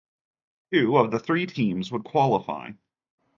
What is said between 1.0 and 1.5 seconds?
the three